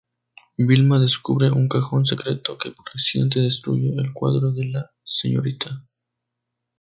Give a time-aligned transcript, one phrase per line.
[0.57, 5.83] Vilma descubre un cajón secreto que por accidente destruye el cuadro de la Sra.